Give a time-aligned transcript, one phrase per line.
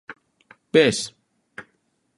[0.73, 0.99] Ves?